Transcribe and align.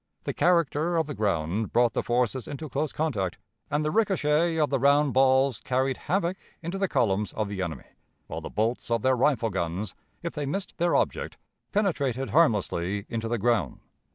The 0.23 0.33
character 0.33 0.97
of 0.97 1.05
the 1.05 1.13
ground 1.13 1.71
brought 1.71 1.93
the 1.93 2.01
forces 2.01 2.47
into 2.47 2.67
close 2.69 2.91
contact, 2.91 3.37
and 3.69 3.85
the 3.85 3.91
ricochet 3.91 4.57
of 4.57 4.71
the 4.71 4.79
round 4.79 5.13
balls 5.13 5.59
carried 5.59 5.97
havoc 6.07 6.37
into 6.63 6.79
the 6.79 6.87
columns 6.87 7.31
of 7.33 7.47
the 7.49 7.61
enemy, 7.61 7.85
while 8.25 8.41
the 8.41 8.49
bolts 8.49 8.89
of 8.89 9.03
their 9.03 9.15
rifle 9.15 9.51
guns, 9.51 9.93
if 10.23 10.33
they 10.33 10.47
missed 10.47 10.75
their 10.79 10.95
object, 10.95 11.37
penetrated 11.71 12.31
harmlessly 12.31 13.05
into 13.09 13.27
the 13.27 13.37
ground. 13.37 13.79